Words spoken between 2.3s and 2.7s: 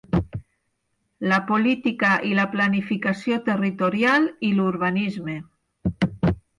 i la